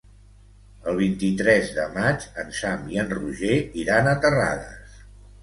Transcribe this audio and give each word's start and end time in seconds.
El 0.91 0.95
vint-i-tres 1.01 1.69
de 1.75 1.85
maig 1.97 2.25
en 2.45 2.49
Sam 2.61 2.89
i 2.95 2.99
en 3.03 3.13
Roger 3.19 3.61
iran 3.85 4.11
a 4.15 4.19
Terrades. 4.27 4.99